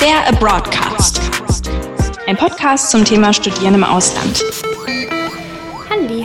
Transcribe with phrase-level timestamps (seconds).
[0.00, 1.20] Der Abroadcast.
[2.26, 4.42] Ein Podcast zum Thema Studieren im Ausland.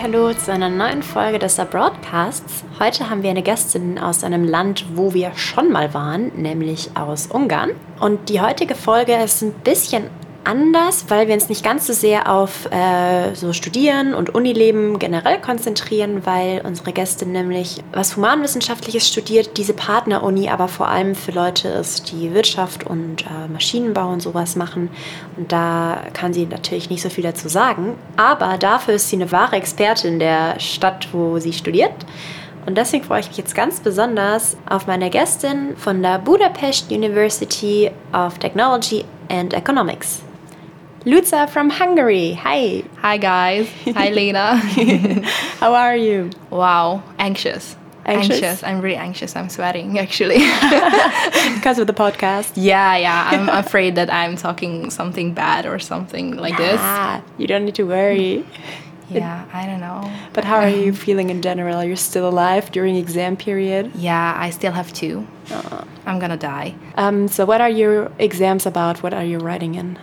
[0.05, 2.63] Hallo zu einer neuen Folge des Abroadcasts.
[2.79, 7.25] Heute haben wir eine Gästin aus einem Land, wo wir schon mal waren, nämlich aus
[7.25, 7.71] Ungarn.
[7.99, 10.11] Und die heutige Folge ist ein bisschen
[10.45, 15.39] anders, weil wir uns nicht ganz so sehr auf äh, so Studieren und Unileben generell
[15.41, 21.67] konzentrieren, weil unsere Gästin nämlich was Humanwissenschaftliches studiert, diese Partneruni aber vor allem für Leute
[21.67, 24.89] ist, die Wirtschaft und äh, Maschinenbau und sowas machen.
[25.37, 29.31] Und da kann sie natürlich nicht so viel dazu sagen, aber dafür ist sie eine
[29.31, 31.93] wahre Expertin der Stadt, wo sie studiert.
[32.65, 37.91] Und deswegen freue ich mich jetzt ganz besonders auf meine Gästin von der Budapest University
[38.11, 40.24] of Technology and Economics.
[41.05, 42.33] Luca from Hungary.
[42.33, 42.83] Hi.
[42.97, 43.69] Hi guys.
[43.93, 44.55] Hi Lena.
[45.59, 46.31] How are you?
[46.49, 47.75] Wow, anxious.
[48.07, 48.63] Anxious?
[48.63, 49.35] I'm really anxious.
[49.35, 50.39] I'm sweating actually.
[51.55, 52.53] because of the podcast.
[52.55, 53.29] Yeah, yeah.
[53.31, 56.79] I'm afraid that I'm talking something bad or something like this.
[56.81, 58.43] Ah, you don't need to worry.
[59.07, 60.11] Yeah, I don't know.
[60.33, 61.77] But how are you feeling in general?
[61.77, 63.91] Are you still alive during exam period?
[63.93, 65.27] Yeah, I still have two.
[66.07, 66.73] I'm gonna die.
[66.95, 69.03] Um, so what are your exams about?
[69.03, 69.99] What are you writing in?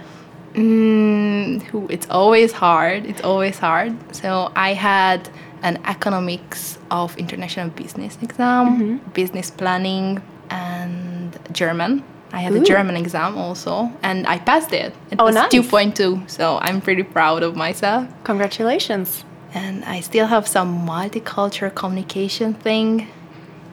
[0.54, 3.06] Mm, it's always hard.
[3.06, 3.92] It's always hard.
[4.14, 5.28] So I had
[5.62, 12.02] an economics of international business exam, business planning, and German.
[12.32, 14.94] I had a German exam also, and I passed it.
[15.10, 15.52] It Oh, was nice.
[15.52, 18.08] 2.2, so I'm pretty proud of myself.
[18.24, 19.24] Congratulations.
[19.54, 23.08] And I still have some multicultural communication thing,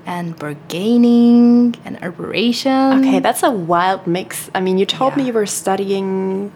[0.05, 2.99] and bargaining and arbitration.
[2.99, 4.49] Okay, that's a wild mix.
[4.53, 6.51] I mean, you told me you were studying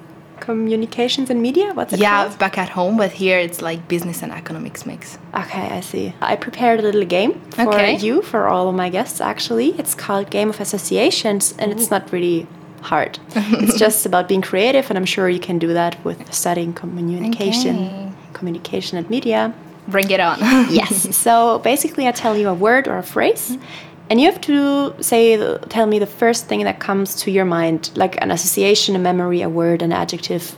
[0.48, 1.68] communications and media.
[1.74, 2.38] What's it yeah, called?
[2.44, 5.18] back at home, but here it's like business and economics mix.
[5.44, 6.14] Okay, I see.
[6.22, 7.96] I prepared a little game for Okay.
[8.06, 9.70] you, for all of my guests, actually.
[9.82, 12.46] It's called Game of Associations, and it's not really
[12.92, 13.14] hard.
[13.64, 17.76] it's just about being creative, and I'm sure you can do that with studying communication,
[17.78, 18.12] Okay.
[18.38, 19.42] communication and media.
[19.88, 20.38] Bring it on.
[20.82, 21.16] Yes.
[21.26, 23.93] so basically, I tell you a word or a phrase, mm-hmm.
[24.14, 27.90] And you have to say, tell me the first thing that comes to your mind,
[27.96, 30.56] like an association, a memory, a word, an adjective,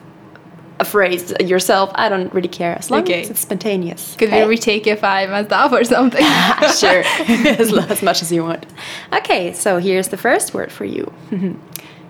[0.78, 1.90] a phrase, yourself.
[1.96, 3.22] I don't really care as long Okay.
[3.22, 4.14] as it's spontaneous.
[4.18, 4.44] Could okay?
[4.44, 6.20] we retake if I messed up or something?
[6.78, 7.04] sure,
[7.62, 8.66] as, as much as you want.
[9.14, 11.10] Okay, so here's the first word for you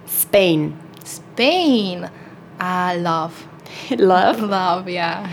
[0.08, 0.76] Spain.
[1.04, 2.10] Spain.
[2.60, 3.48] Uh, love.
[3.92, 4.40] Love?
[4.42, 5.30] Love, yeah.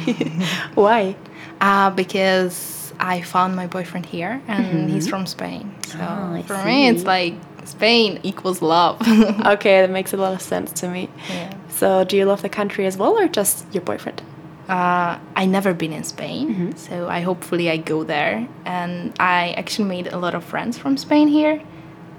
[0.74, 1.16] Why?
[1.62, 5.64] uh, because I found my boyfriend here and he's from Spain.
[5.86, 8.96] So Oh, for me, it's like Spain equals love.
[9.54, 11.08] Okay, that makes a lot of sense to me.
[11.28, 11.52] Yeah.
[11.68, 14.22] So, do you love the country as well, or just your boyfriend?
[14.68, 16.70] uh, I never been in Spain, Mm-hmm.
[16.76, 18.46] so I hopefully I go there.
[18.64, 21.60] And I actually made a lot of friends from Spain here.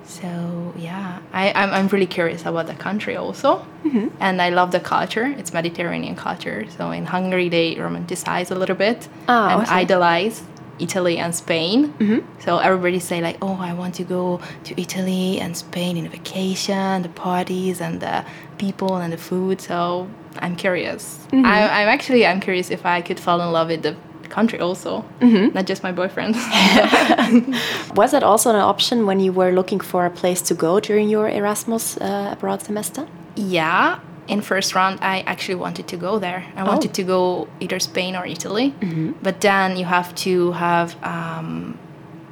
[0.05, 4.07] So yeah, I, I'm, I'm really curious about the country also, Mm-hmm.
[4.19, 5.27] and I love the culture.
[5.37, 6.65] It's Mediterranean culture.
[6.77, 9.71] So in Hungary they romanticize a little bit Ah, and okay.
[9.81, 10.41] idolize
[10.79, 11.93] Italy and Spain.
[11.93, 12.19] Mm-hmm.
[12.41, 16.09] So everybody say like, oh, I want to go to Italy and Spain in a
[16.09, 18.25] vacation, the parties and the
[18.57, 19.61] people and the food.
[19.61, 20.07] So
[20.39, 21.19] I'm curious.
[21.31, 21.45] Mm-hmm.
[21.45, 23.95] I, I'm actually I'm curious if I could fall in love with the
[24.29, 25.53] country also, Mm-hmm.
[25.53, 26.35] not just my boyfriend.
[27.95, 31.07] Was that also an option when you were looking for a place to go during
[31.09, 33.05] your Erasmus uh, abroad semester?
[33.35, 33.99] yeah.
[34.27, 36.45] In first round, I actually wanted to go there.
[36.55, 38.73] I wanted to go either Spain or Italy,
[39.21, 41.77] but then you have to have um,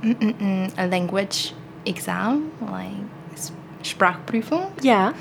[0.02, 1.54] mm, mm, mm, a language
[1.86, 2.94] exam, like
[3.84, 4.72] Sprachprüfung.
[4.82, 5.14] Yeah.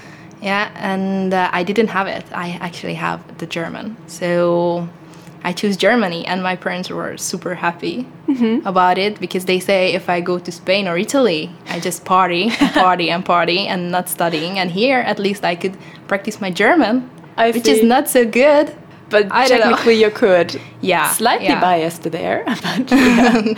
[0.43, 2.25] Yeah, and uh, I didn't have it.
[2.33, 3.97] I actually have the German.
[4.07, 4.89] So
[5.43, 8.67] I choose Germany, and my parents were super happy mm-hmm.
[8.67, 12.51] about it because they say if I go to Spain or Italy, I just party
[12.61, 14.59] and party and party and not studying.
[14.59, 15.77] And here, at least, I could
[16.09, 17.73] practice my German, I which see.
[17.73, 18.75] is not so good.
[19.09, 20.61] But I technically, you could.
[20.83, 21.61] Yeah, Slightly yeah.
[21.61, 23.55] biased there, but yeah.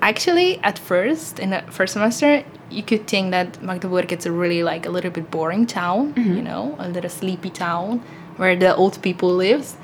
[0.00, 4.62] Actually, at first, in the first semester, you could think that Magdeburg is a really
[4.62, 6.34] like a little bit boring town, mm-hmm.
[6.34, 8.02] you know, a little sleepy town
[8.36, 9.76] where the old people lives.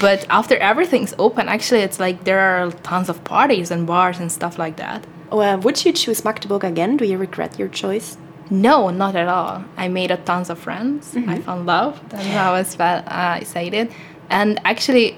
[0.00, 4.30] But after everything's open, actually, it's like there are tons of parties and bars and
[4.30, 5.06] stuff like that.
[5.32, 6.96] well, would you choose Magdeburg again?
[6.96, 8.16] Do you regret your choice?
[8.50, 9.64] No, not at all.
[9.76, 11.16] I made a tons of friends.
[11.16, 12.00] I found love.
[12.08, 13.92] That's how I was uh, excited.
[14.28, 15.16] And actually,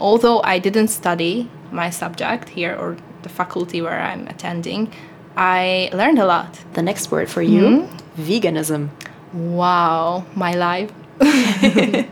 [0.00, 4.92] although I didn't study my subject here or the faculty where I'm attending,
[5.34, 6.60] I learned a lot.
[6.74, 7.88] The next word for you
[8.18, 8.90] veganism.
[9.32, 10.92] Wow, my life.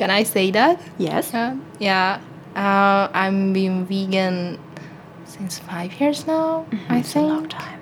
[0.00, 0.80] Can I say that?
[0.96, 1.30] Yes.
[1.34, 1.56] Yeah.
[1.78, 2.20] Yeah.
[2.56, 4.58] Uh, I'm being vegan
[5.26, 6.64] since five years now.
[6.88, 7.50] I It's a long think.
[7.50, 7.80] time.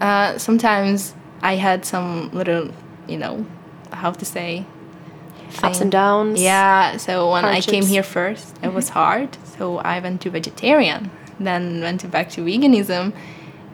[0.00, 2.70] Uh, sometimes I had some little,
[3.06, 3.44] you know,
[3.92, 4.64] how to say
[5.62, 6.40] Ups and downs.
[6.40, 9.36] Yeah, so when I came here first, it was hard.
[9.58, 11.10] So I went to vegetarian,
[11.40, 13.12] then went to back to veganism,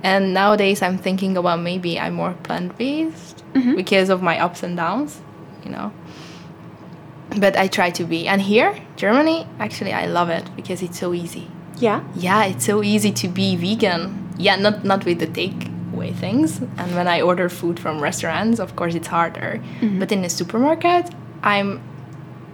[0.02, 3.42] and nowadays I'm thinking about maybe I'm more plant based
[3.76, 5.20] because of my ups and downs,
[5.64, 5.92] you know.
[7.38, 11.12] But I try to be, and here Germany, actually I love it because it's so
[11.14, 11.48] easy.
[11.78, 12.02] Yeah.
[12.14, 14.28] Yeah, it's so easy to be vegan.
[14.38, 16.60] Yeah, not not with the takeaway things.
[16.76, 19.60] And when I order food from restaurants, of course it's harder.
[19.80, 19.98] Mm-hmm.
[19.98, 21.10] But in the supermarket,
[21.42, 21.80] I'm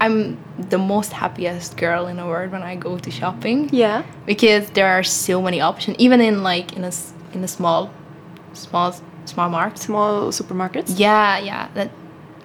[0.01, 0.39] I'm
[0.71, 4.03] the most happiest girl in the world when I go to shopping Yeah.
[4.25, 5.97] because there are so many options.
[5.99, 6.93] Even in like in a
[7.35, 7.91] in a small
[8.55, 8.95] small
[9.27, 9.79] small market.
[9.79, 10.95] Small supermarkets.
[10.99, 11.69] Yeah, yeah.
[11.75, 11.91] That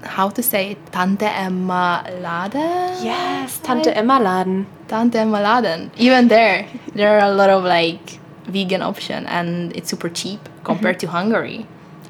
[0.06, 0.92] how to say it?
[0.92, 3.04] Tante Emma Laden.
[3.04, 4.66] Yes, Tante Emma Laden.
[4.88, 5.92] Tante Emma Laden.
[5.98, 11.00] Even there, there are a lot of like vegan option, and it's super cheap compared
[11.00, 11.66] to Hungary.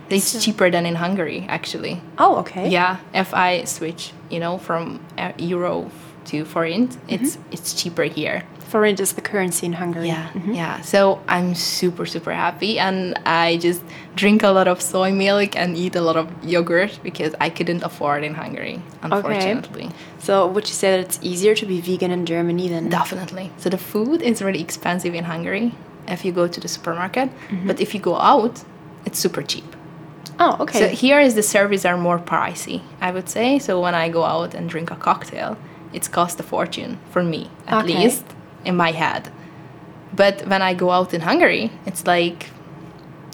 [0.09, 1.99] It's cheaper than in Hungary, actually.
[2.19, 2.69] Oh, okay.
[2.69, 5.89] Yeah, if I switch, you know, from uh, euro
[6.25, 8.43] to forint, it's it's cheaper here.
[8.65, 10.07] Forint is the currency in Hungary.
[10.07, 10.53] Yeah, mm-hmm.
[10.53, 10.81] yeah.
[10.81, 13.81] So I'm super super happy, and I just
[14.15, 17.83] drink a lot of soy milk and eat a lot of yogurt because I couldn't
[17.83, 19.85] afford in Hungary, unfortunately.
[19.85, 19.95] Okay.
[20.19, 23.51] So would you say that it's easier to be vegan in Germany than Definitely.
[23.57, 25.73] So the food is really expensive in Hungary
[26.07, 27.67] if you go to the supermarket, mm-hmm.
[27.67, 28.63] but if you go out,
[29.05, 29.75] it's super cheap.
[30.39, 30.79] Oh, okay.
[30.79, 33.59] So here is the service are more pricey, I would say.
[33.59, 35.57] So when I go out and drink a cocktail,
[35.93, 37.97] it's cost a fortune for me, at Okay.
[37.97, 38.25] least
[38.65, 39.31] in my head.
[40.13, 42.49] But when I go out in Hungary, it's like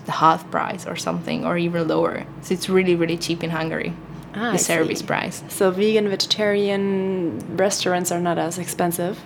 [0.06, 2.26] the half price or something, or even lower.
[2.42, 3.94] So it's really, really cheap in Hungary.
[4.34, 5.06] Ah, I the service see.
[5.06, 5.44] price.
[5.50, 9.20] so vegan vegetarian restaurants are not as expensive.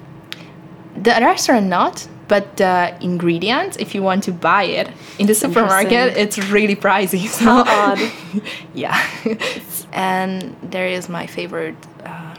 [0.96, 6.18] The restaurant not, but the ingredients, if you want to buy it in the supermarket,
[6.18, 7.28] it's really pricey.
[7.36, 8.00] So How odd.
[8.74, 8.98] yeah.
[9.94, 11.75] and there is my favorite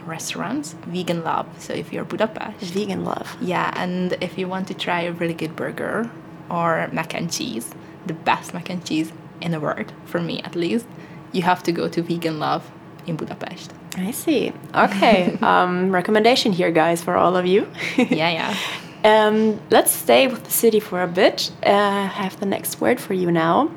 [0.07, 1.47] restaurants, Vegan Love.
[1.59, 3.35] So if you're Budapest, vegan love.
[3.41, 6.09] yeah, and if you want to try a really good burger
[6.49, 7.71] or mac and cheese,
[8.05, 9.11] the best mac and cheese
[9.41, 10.85] in the world, for me at least,
[11.33, 12.71] you have to go to Vegan Love
[13.05, 13.73] in Budapest.
[13.97, 14.53] I see.
[14.73, 15.37] Okay.
[15.41, 17.67] um, recommendation here, guys, for all of you.
[17.97, 18.55] yeah, yeah.
[19.03, 21.51] Um, let's stay with the city for a bit.
[21.63, 23.69] Uh, I have the next word for you now.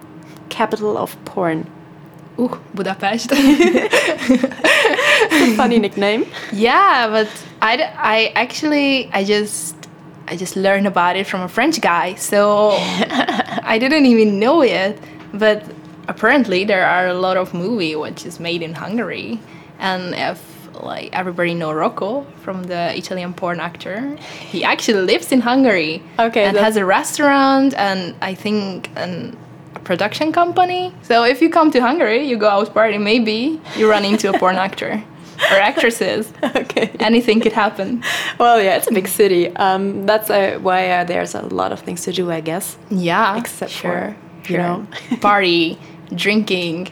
[0.49, 1.71] Capital of porn.
[2.39, 3.31] Ooh, Budapest.
[5.57, 6.27] Funny nickname.
[6.53, 7.29] Yeah, but
[7.63, 9.77] I, I actually I just
[10.29, 12.71] I just learned about it from a French guy, so
[13.63, 14.99] I didn't even know it.
[15.33, 15.65] But
[16.09, 19.41] apparently there are a lot of movie which is made in Hungary,
[19.79, 20.41] and if
[20.83, 24.17] like everybody know Rocco from the Italian porn actor,
[24.51, 26.03] he actually lives in Hungary.
[26.19, 29.37] Okay, and has a restaurant and I think an
[29.75, 30.93] a production company.
[31.03, 34.39] So if you come to Hungary, you go out party, maybe you run into a
[34.39, 35.03] porn actor
[35.53, 36.91] or actresses okay.
[37.01, 38.03] anything could happen.
[38.39, 39.49] Well, yeah, it's a big city.
[39.57, 42.77] Um, that's uh, why uh, there's a lot of things to do, I guess.
[42.91, 44.87] Yeah, Except sure, for, you know.
[45.21, 45.79] party,
[46.15, 46.89] drinking,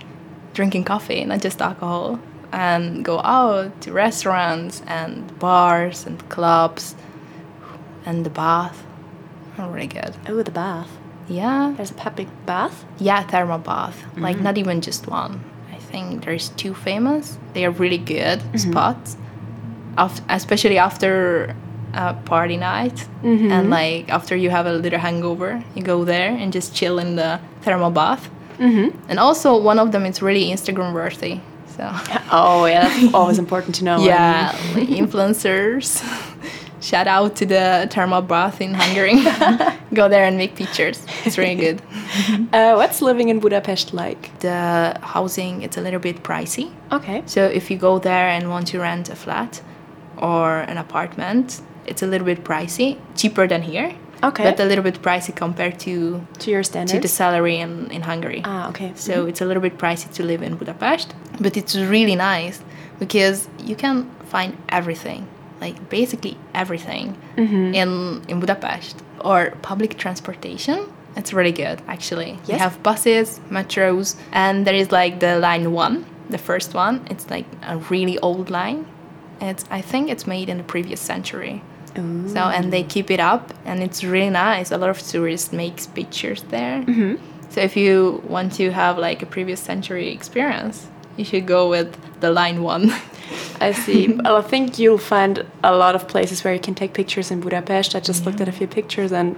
[0.54, 2.18] drinking coffee, not just alcohol,
[2.52, 6.94] and go out to restaurants and bars and clubs,
[8.06, 8.84] and the bath.
[9.58, 10.14] Oh, really good.
[10.26, 10.88] Oh, the bath.
[11.28, 12.86] Yeah, There's a public bath.
[12.98, 14.00] yeah, thermal bath.
[14.00, 14.22] Mm-hmm.
[14.22, 15.44] Like not even just one.
[15.88, 17.38] I think there's two famous.
[17.54, 18.70] They are really good Mm-hmm.
[18.70, 19.16] spots,
[19.96, 21.54] af- especially after
[21.94, 23.50] a party night Mm-hmm.
[23.50, 27.16] and like after you have a little hangover, you go there and just chill in
[27.16, 28.28] the thermal bath.
[28.58, 28.96] Mm-hmm.
[29.08, 31.40] And also one of them is really Instagram worthy.
[31.76, 31.88] So
[32.30, 33.98] Oh, yeah, that's always important to know.
[34.04, 36.02] yeah, influencers.
[36.80, 39.14] Shout out to the thermal bath in Hungary.
[39.94, 41.04] go there and make pictures.
[41.24, 41.82] It's really good.
[42.52, 44.38] Uh, what's living in Budapest like?
[44.40, 46.70] The housing it's a little bit pricey.
[46.90, 47.22] Okay.
[47.26, 49.60] So if you go there and want to rent a flat
[50.16, 53.94] or an apartment, it's a little bit pricey, cheaper than here.
[54.22, 54.44] Okay.
[54.44, 56.92] But a little bit pricey compared to To your standards?
[56.92, 58.40] to the salary in, in Hungary.
[58.44, 58.92] ah, okay.
[58.94, 62.62] So it's a little bit pricey to live in Budapest, but it's really nice
[62.98, 65.26] because you can find everything,
[65.60, 67.74] like basically everything Mm-hmm.
[67.74, 70.78] in in Budapest or public transportation.
[71.16, 72.38] It's really good actually.
[72.46, 72.60] Yes.
[72.60, 77.00] have buses, metros, and there is like the line 1, the first one.
[77.10, 78.84] It's like a really old line.
[79.40, 81.62] It's I think it's made in the previous century.
[82.34, 84.70] So and they keep it up, and it's really nice.
[84.70, 86.84] A lot of tourists makes pictures there.
[87.50, 90.86] So if you want to have like a previous century experience,
[91.16, 91.88] you should go with
[92.20, 92.92] the line one.
[93.60, 94.08] I see.
[94.08, 97.40] well, I think you'll find a lot of places where you can take pictures in
[97.40, 97.94] Budapest.
[97.94, 99.36] I just looked at a few pictures and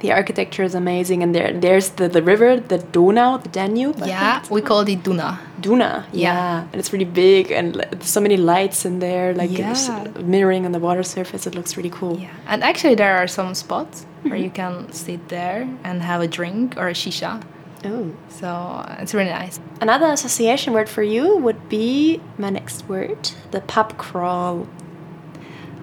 [0.00, 4.02] The architecture is amazing, and there there's the, the river, the Donau, the Danube.
[4.02, 5.38] I Yeah, we call it Duna.
[5.60, 6.04] Duna.
[6.12, 10.06] Yeah, and it's really big, and so many lights in there, like Yeah.
[10.24, 11.46] mirroring on the water surface.
[11.46, 12.18] It looks really cool.
[12.18, 14.44] Yeah, and actually there are some spots where mm-hmm.
[14.44, 17.42] you can sit there and have a drink or a shisha.
[17.84, 18.14] Oh.
[18.28, 19.58] So it's really nice.
[19.80, 24.66] Another association word for you would be my next word, the pub crawl.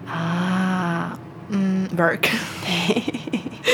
[0.06, 1.18] Ah,
[1.50, 2.28] mm, work.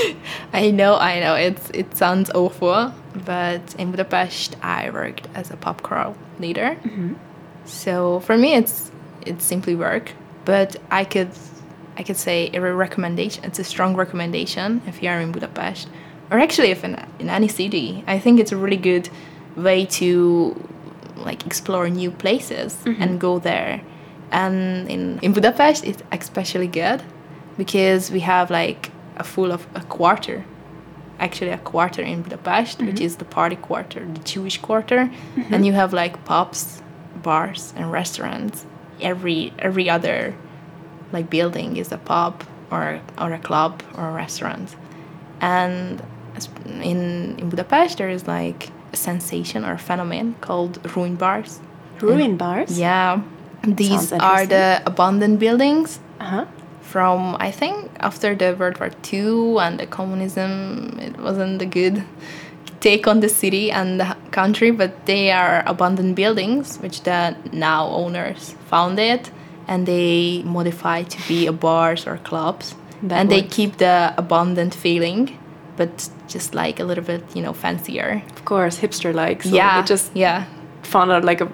[0.52, 1.34] I know, I know.
[1.34, 2.92] It's it sounds awful,
[3.24, 6.76] but in Budapest, I worked as a pub crawl leader.
[7.64, 8.90] So for me, it's
[9.26, 10.12] it's simply work.
[10.44, 11.30] But I could
[11.96, 13.44] I could say a recommendation.
[13.44, 15.88] It's a strong recommendation if you are in Budapest,
[16.30, 18.04] or actually if in in any city.
[18.06, 19.08] I think it's a really good
[19.56, 20.54] way to
[21.16, 23.02] like explore new places mm-hmm.
[23.02, 23.80] and go there.
[24.30, 27.02] And in in Budapest, it's especially good
[27.56, 30.44] because we have like a full of a quarter
[31.18, 33.04] actually a quarter in Budapest, which mm-hmm.
[33.04, 35.54] is the party quarter, the Jewish quarter, mm-hmm.
[35.54, 36.82] and you have like pubs,
[37.22, 38.66] bars, and restaurants.
[39.00, 40.34] Every every other
[41.12, 44.76] like building is a pub or or a club or a restaurant,
[45.40, 46.02] and
[46.82, 51.60] in in Budapest there is like a sensation or a phenomenon called ruin bars.
[52.00, 52.78] Ruin bars.
[52.78, 53.20] Yeah,
[53.66, 56.44] these are the abandoned buildings Uh huh.
[56.82, 62.02] from I think after the World War II and the communism, it wasn't a good
[62.80, 67.86] take on the city and the country, but they are abandoned buildings which the now
[67.88, 69.30] owners founded
[69.66, 74.74] and they modify to be a bars or clubs, That and they keep the abandoned
[74.74, 75.38] feeling,
[75.76, 78.22] but just like a little bit you know fancier.
[78.32, 79.42] Of course, hipster like.
[79.42, 80.46] So yeah, They just yeah.
[80.82, 81.50] found out like a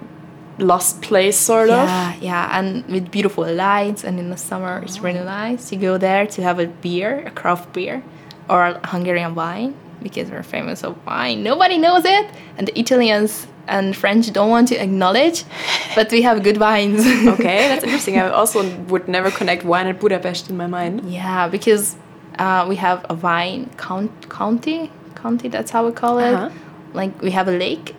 [0.59, 1.89] lost place, sort of.
[1.89, 5.25] Yeah, yeah, and with beautiful lights, and in the summer it's really oh.
[5.25, 5.73] nice.
[5.73, 8.03] You go there to have a beer, a craft beer,
[8.49, 11.43] or Hungarian wine because we're famous of wine.
[11.43, 15.45] Nobody knows it, and the Italians and French don't want to acknowledge,
[15.95, 17.07] but we have good wines.
[17.07, 18.19] Okay, that's interesting.
[18.19, 21.11] I also would never connect wine and Budapest in my mind.
[21.11, 21.97] yeah, because
[22.41, 25.49] uh, we have a wine count, county, county.
[25.49, 26.33] That's how we call it.
[26.33, 26.51] Uh-huh.
[26.95, 27.95] Like we have a lake,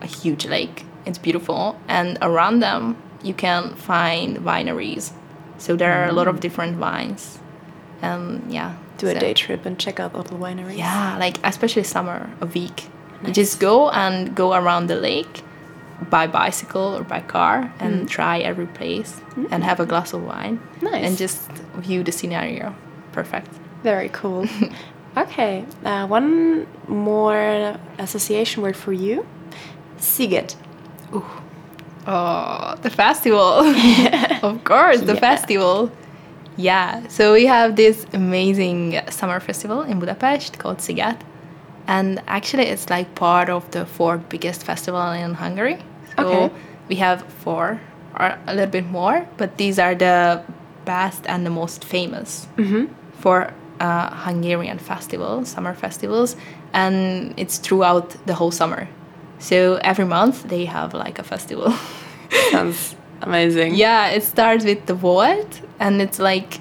[0.00, 0.84] a huge lake.
[1.06, 5.12] It's beautiful, and around them you can find wineries.
[5.58, 7.38] So there are a lot of different wines,
[8.00, 8.76] and yeah.
[8.98, 10.78] Do a day trip and check out all the wineries.
[10.78, 12.88] Yeah, like especially summer, a week.
[13.26, 15.42] You just go and go around the lake
[16.10, 19.20] by bicycle or by car and try every place
[19.50, 20.60] and have a glass of wine.
[20.80, 21.04] Nice.
[21.06, 21.50] And just
[21.86, 22.74] view the scenario.
[23.12, 23.48] Perfect.
[23.82, 24.46] Very cool.
[25.16, 29.26] okay, uh, one more association word for you.
[29.98, 30.56] Sziget.
[32.06, 33.40] Oh, the festival.
[34.42, 35.20] of course, the Yeah.
[35.20, 35.90] festival.
[36.56, 41.16] Yeah, so we have this amazing summer festival in Budapest called Sziget.
[41.86, 45.78] And actually, it's like part of the four biggest festival in Hungary.
[46.16, 46.50] So Okay.
[46.88, 47.80] we have four
[48.20, 50.42] or a little bit more, but these are the
[50.84, 52.46] best and the most famous
[53.20, 53.50] for
[53.82, 56.36] uh, Hungarian festival, summer festivals,
[56.72, 58.88] and it's throughout the whole summer.
[59.40, 61.74] So every month they have like a festival.
[62.50, 63.74] Sounds amazing.
[63.74, 66.60] yeah, it starts with the Volt, and it's like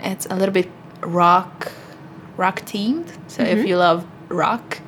[0.00, 1.72] it's a little bit rock,
[2.36, 3.08] rock themed.
[3.26, 4.80] So if you love rock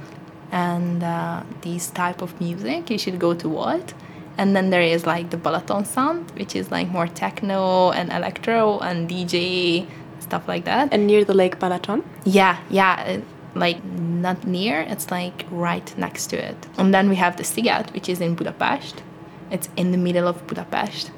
[0.50, 3.94] and uh, these type of music, you should go to Volt.
[4.38, 8.78] And then there is like the Balaton sound, which is like more techno and electro
[8.78, 9.86] and DJ
[10.32, 10.88] stuff like that.
[10.92, 12.02] And near the Lake Balaton.
[12.24, 13.20] Yeah, yeah,
[13.54, 16.56] like not near, it's like right next to it.
[16.78, 19.02] And then we have the Sziget, which is in Budapest.
[19.50, 21.10] It's in the middle of Budapest.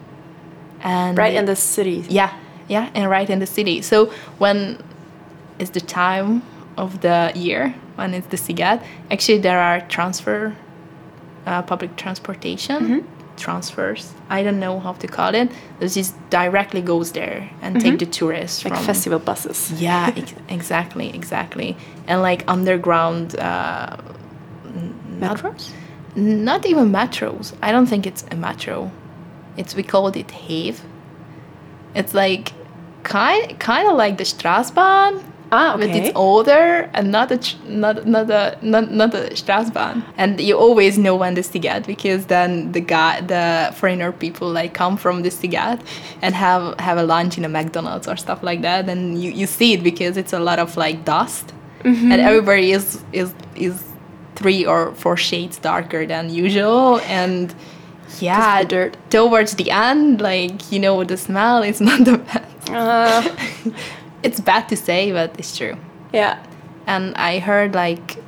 [0.83, 2.05] And Right in the city.
[2.09, 2.33] yeah,
[2.69, 3.83] yeah, and right in the city.
[3.83, 4.07] So
[4.39, 4.59] when
[5.61, 6.43] is the time
[6.77, 10.57] of the year when it's the Sziget, actually there are transfer,
[11.47, 14.13] uh, public transportation transfers.
[14.29, 15.51] I don't know how to call it.
[15.81, 19.73] This just directly goes there and take the tourists Like from festival buses.
[19.81, 21.77] yeah, ex- exactly, exactly.
[22.07, 23.97] And like underground, uh,
[25.19, 25.71] not, Metros?
[26.17, 27.55] not even metros.
[27.63, 28.91] I don't think it's a metro.
[29.57, 30.81] It's we called it HÉV.
[31.95, 32.53] It's like
[33.05, 35.23] kind kind of like the Straßbahn,
[35.53, 40.03] Ah, but it's older and not a not not a not not a Straßbahn.
[40.17, 44.73] And you always know when the Sziget because then the guy the foreigner people like
[44.75, 45.81] come from the Sziget
[46.23, 48.89] and have have a lunch in a McDonald's or stuff like that.
[48.89, 51.53] And you, you see it because it's a lot of like dust,
[51.85, 52.13] Mm-hmm.
[52.13, 53.83] and everybody is is is
[54.37, 57.55] three or four shades darker than usual and.
[58.21, 58.97] Yeah, dirt.
[59.11, 62.71] towards the end, like you know, the smell is not the best.
[62.71, 63.23] Uh,
[64.25, 65.77] It's bad to say, but it's true.
[66.13, 66.37] yeah.
[66.87, 68.19] and I heard like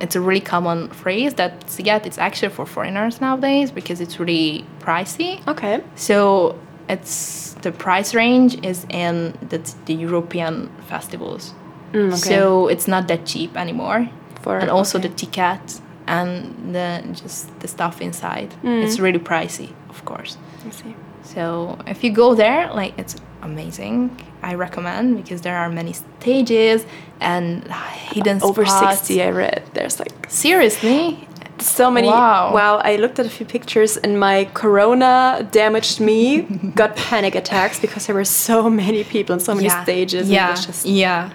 [0.00, 4.64] it's a really common phrase that Sziget it's actually for foreigners nowadays because it's really
[4.80, 5.46] pricey.
[5.46, 5.80] Okay.
[5.94, 11.54] So it's the price range is in the, the European festivals.
[11.92, 12.16] Mm, okay.
[12.16, 14.08] So it's not that cheap anymore.
[14.42, 15.08] For- and also okay.
[15.08, 18.50] the ticket and the just the stuff inside.
[18.64, 18.82] Mm.
[18.84, 20.36] It's really pricey, of course.
[20.66, 20.94] I see.
[21.22, 24.10] So if you go there, like it's amazing.
[24.42, 26.84] I recommend because there are many stages
[27.20, 27.64] and
[28.12, 28.98] hidden Over spots.
[28.98, 29.62] 60, I read.
[29.74, 31.28] There's like Seriously?
[31.58, 32.08] so many.
[32.08, 32.52] Wow.
[32.52, 32.76] Wow.
[32.78, 36.42] I looked at a few pictures and my corona damaged me,
[36.74, 40.28] got panic attacks because there were so many people and so many stages.
[40.28, 40.48] Yeah.
[40.48, 41.30] It was just yeah.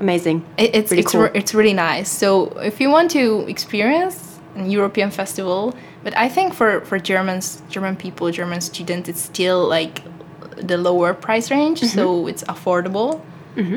[0.00, 0.44] amazing.
[0.56, 1.22] It, it's Really it's, cool.
[1.22, 2.10] re- it's really nice.
[2.10, 7.62] So if you want to experience an European festival, but I think for for Germans,
[7.68, 10.02] German people, German students, it's still like
[10.56, 11.98] the lower price range, Mm-hmm.
[11.98, 13.20] so it's affordable.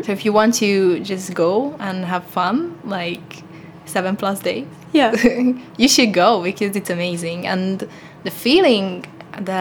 [0.06, 3.44] So if you want to just go and have fun, like
[3.86, 5.16] seven plus days, Yeah.
[5.78, 7.88] you should go because it's amazing and
[8.26, 9.06] the feeling.
[9.46, 9.54] The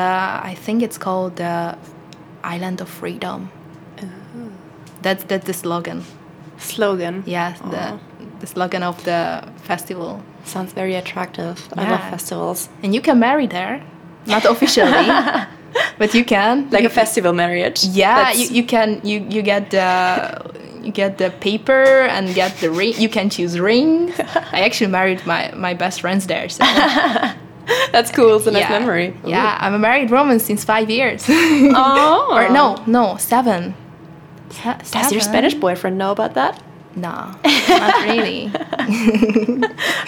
[0.53, 1.77] I think it's called the
[2.43, 3.49] Island of Freedom.
[5.03, 6.03] That's that's the slogan.
[6.59, 7.23] Slogan.
[7.27, 7.99] Yes, the
[8.41, 10.21] the slogan of the festival.
[10.45, 11.57] Sounds very attractive.
[11.77, 12.69] I love festivals.
[12.83, 13.81] And you can marry there,
[14.27, 14.91] not officially,
[15.99, 16.69] but you can.
[16.71, 17.85] Like You- a festival marriage.
[17.85, 19.87] Yeah, you, you can you you get the
[20.83, 22.95] you get the paper and get the ring.
[22.99, 24.13] You can choose ring.
[24.53, 26.49] I actually married my my best friends there.
[26.49, 26.65] So
[27.93, 28.37] That's cool.
[28.37, 28.79] It's a nice yeah.
[28.79, 29.15] memory.
[29.25, 31.25] Yeah, I'm a married woman since five years.
[31.29, 32.29] Oh.
[32.33, 33.75] or no, no, seven.
[34.51, 35.21] Se- Does your?
[35.21, 36.63] Spanish boyfriend know about that?
[37.01, 37.35] No,
[37.69, 38.51] not really.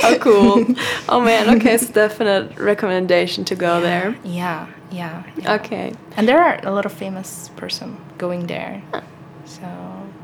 [0.02, 0.74] Oh, cool.
[1.08, 1.56] oh man.
[1.56, 4.16] Okay, it's definite recommendation to go there.
[4.24, 5.22] Yeah, yeah.
[5.36, 5.54] yeah.
[5.54, 5.92] Okay.
[6.16, 8.82] And there are a lot of famous person going there.
[9.44, 9.62] So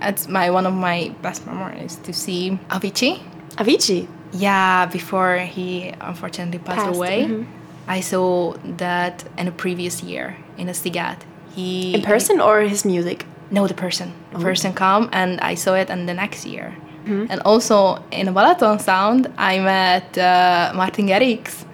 [0.00, 3.20] that's my one of my best memories to see Avicii.
[3.56, 4.08] Avicii.
[4.32, 7.46] Yeah, before he unfortunately passed, Passed, away, mhm.
[7.86, 11.18] I saw that in a previous year in a Sziget.
[11.54, 13.24] He In person or his music?
[13.50, 14.12] No, the person.
[14.32, 16.74] The person come and I saw it and the next year.
[17.04, 17.26] Mm-hmm.
[17.30, 21.64] And also in Balaton Sound, I met uh, Martin Garrix.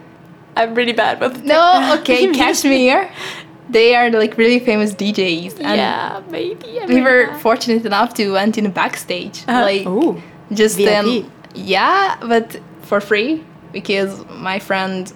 [0.57, 3.11] I'm really bad with No, okay, KSHMR.
[3.71, 5.55] They are like really famous DJs.
[5.61, 6.81] And yeah, maybe.
[6.81, 7.41] I'm we were bad.
[7.41, 9.45] fortunate enough to went in the backstage.
[9.49, 9.63] Uh-huh.
[9.63, 10.21] Like Ooh,
[10.53, 10.87] just VIP.
[10.87, 15.11] then yeah, but for free because my friend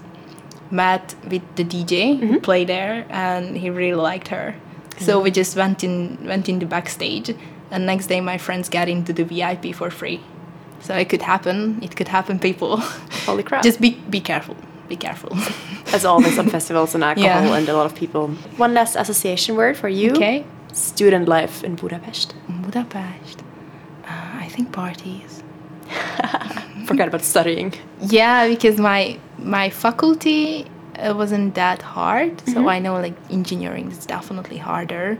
[0.71, 2.27] met with the DJ Mm-hmm.
[2.29, 4.55] who played there and he really liked her.
[4.99, 7.35] So we just went in went in the backstage
[7.71, 10.21] and next day my friends got into the VIP for free.
[10.81, 11.79] So it could happen.
[11.83, 12.77] It could happen people.
[13.27, 13.63] Holy crap.
[13.63, 14.57] just be be careful.
[14.89, 15.37] Be careful.
[15.93, 17.57] as always on festivals and alcohol Yeah.
[17.59, 18.29] and a lot of people.
[18.59, 20.11] One last association word for you.
[20.13, 20.45] okay.
[20.73, 22.35] Student life in Budapest.
[22.49, 23.43] Budapest.
[24.05, 25.43] Uh, I think parties.
[26.87, 27.73] Forgot about studying.
[28.01, 30.67] Yeah, because my my faculty
[30.99, 35.19] uh, wasn't that hard, so I know like engineering is definitely harder,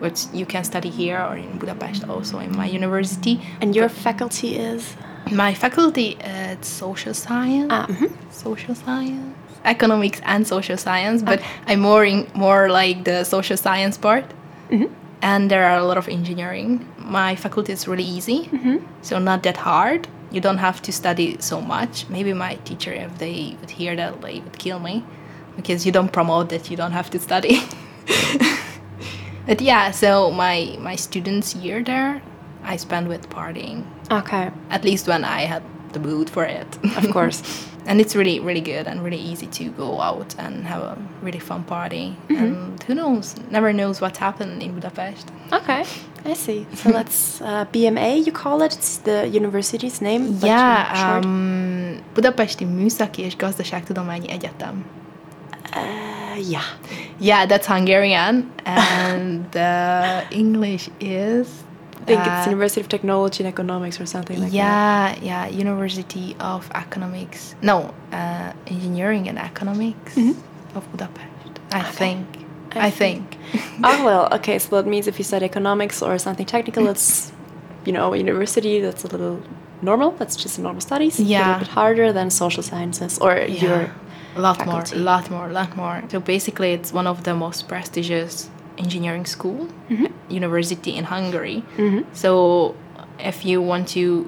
[0.00, 3.40] which you can study here or in Budapest also in my university.
[3.60, 4.96] And your faculty is?
[5.30, 8.10] My faculty is social science, Ah, mhm.
[8.30, 13.98] social science, economics and social science, but I'm more in more like the social science
[13.98, 14.24] part.
[15.20, 16.86] And there are a lot of engineering.
[16.98, 18.48] My faculty is really easy,
[19.02, 20.06] so not that hard.
[20.30, 22.08] You don't have to study so much.
[22.08, 25.02] Maybe my teacher, if they would hear that, they would kill me
[25.56, 27.62] because you don't promote that you don't have to study.
[29.46, 32.20] but yeah, so my my students year there,
[32.62, 35.62] I spend with partying Okay, at least when I had
[35.92, 36.66] the mood for it.
[36.96, 37.42] of course.
[37.86, 41.38] and it's really, really good and really easy to go out and have a really
[41.38, 42.14] fun party.
[42.28, 42.44] Mm-hmm.
[42.44, 43.34] And who knows?
[43.50, 45.30] Never knows what's happened in Budapest.
[45.52, 45.84] okay,
[46.28, 46.66] I see.
[46.74, 48.72] So that's uh, BME, you call it?
[48.74, 50.38] It's the university's name?
[50.42, 54.84] Yeah, um, Budapesti Műszaki és Gazdaságtudományi Egyetem.
[55.76, 56.62] Uh, yeah.
[57.20, 61.46] Yeah, that's Hungarian, and the English is.
[62.00, 64.54] I think it's uh, University of Technology and Economics or something like that.
[64.54, 67.54] yeah, yeah, University of Economics.
[67.60, 70.16] No, uh, Engineering and Economics
[70.74, 71.60] of Budapest.
[71.72, 72.37] I think.
[72.80, 73.36] I think.
[73.84, 74.58] Oh well, okay.
[74.58, 77.32] So that means if you study economics or something technical, it's
[77.86, 79.40] you know university that's a little
[79.82, 80.10] normal.
[80.18, 81.20] That's just normal studies.
[81.20, 81.38] A Yeah.
[81.46, 83.90] little bit harder than social sciences or your
[84.36, 84.96] a lot faculty.
[84.96, 86.02] more, a lot more, a lot more.
[86.10, 90.06] So basically, it's one of the most prestigious engineering school Mm-hmm.
[90.28, 91.62] university in Hungary.
[92.12, 92.74] So
[93.18, 94.26] if you want to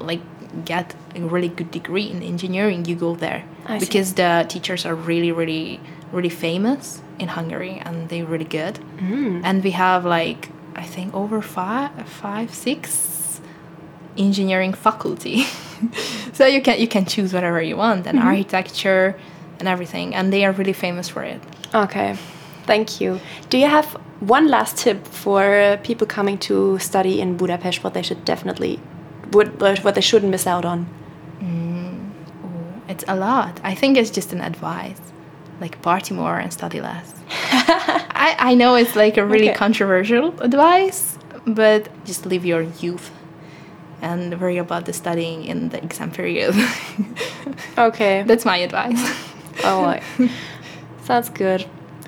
[0.00, 0.22] like
[0.64, 3.86] get a really good degree in engineering, you go there I see.
[3.86, 5.80] because the teachers are really, really,
[6.12, 8.78] really famous in Hungary and they're really good.
[8.98, 9.42] Mm.
[9.44, 13.40] And we have like I think over five, five, six
[14.16, 15.44] engineering faculty.
[16.32, 19.16] so you can you can choose whatever you want and architecture
[19.58, 21.40] and everything and they are really famous for it.
[21.74, 22.16] Okay,
[22.64, 23.20] thank you.
[23.48, 23.86] Do you have
[24.20, 27.82] one last tip for uh, people coming to study in Budapest?
[27.82, 28.78] What they should definitely,
[29.32, 29.48] what
[29.84, 30.86] what they shouldn't miss out on?
[32.92, 33.58] It's a lot.
[33.64, 35.00] I think it's just an advice.
[35.60, 37.12] Like party more and study less.
[37.52, 39.58] I, I know it's like a really Okay.
[39.58, 43.10] controversial advice, but just live your youth
[44.00, 46.54] and worry about the studying in the exam period.
[47.78, 49.00] Okay, That's my advice.
[49.64, 50.02] oh, I-
[51.04, 51.64] sounds good.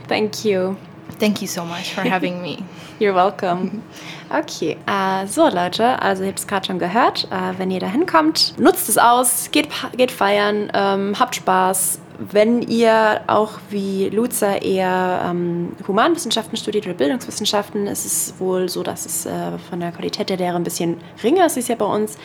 [0.08, 0.76] Thank you.
[1.18, 2.64] Thank you so much for having me.
[2.98, 3.82] You're welcome.
[4.30, 7.26] Okay, äh, so Leute, also ihr habt es gerade schon gehört.
[7.30, 12.00] Äh, wenn ihr da hinkommt, nutzt es aus, geht, geht feiern, ähm, habt Spaß.
[12.30, 18.82] Wenn ihr auch wie Luza eher ähm, Humanwissenschaften studiert oder Bildungswissenschaften, ist es wohl so,
[18.82, 21.84] dass es äh, von der Qualität der Lehre ein bisschen geringer ist, ist ja bei
[21.84, 22.16] uns.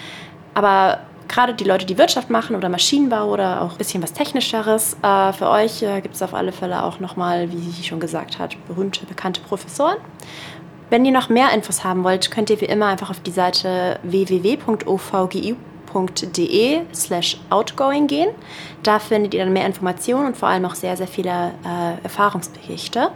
[0.53, 4.95] Aber gerade die Leute, die Wirtschaft machen oder Maschinenbau oder auch ein bisschen was Technischeres,
[5.01, 8.39] äh, für euch äh, gibt es auf alle Fälle auch nochmal, wie sie schon gesagt
[8.39, 9.97] hat, berühmte, bekannte Professoren.
[10.89, 13.99] Wenn ihr noch mehr Infos haben wollt, könnt ihr wie immer einfach auf die Seite
[14.03, 15.55] www.ovgi.de
[16.93, 18.29] slash outgoing gehen.
[18.83, 23.11] Da findet ihr dann mehr Informationen und vor allem auch sehr, sehr viele äh, Erfahrungsberichte.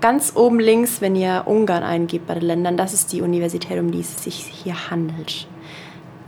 [0.00, 3.90] Ganz oben links, wenn ihr Ungarn eingebt bei den Ländern, das ist die Universität, um
[3.90, 5.46] die es sich hier handelt.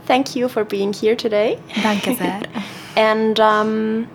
[0.07, 1.57] Thank you for being here today.
[1.81, 2.41] Danke sehr.
[2.95, 4.07] And um,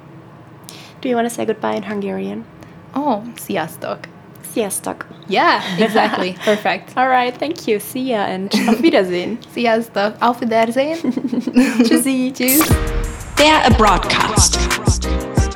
[1.01, 2.44] do you want to say goodbye in Hungarian?
[2.94, 4.01] Oh, sziasztok.
[4.52, 5.06] Sziasztok.
[5.30, 6.34] Yeah, exactly.
[6.44, 6.96] Perfect.
[6.96, 7.78] All right, thank you.
[7.80, 9.38] See ya and auf Wiedersehen.
[9.52, 10.14] Sziasztok.
[10.20, 10.98] Auf Wiedersehen.
[11.84, 12.32] Tschüssi.
[12.34, 12.66] Tschüss.
[13.38, 14.58] Der Abroadcast.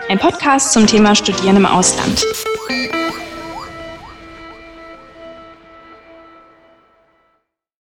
[0.09, 2.25] Ein Podcast zum Thema Studieren im Ausland.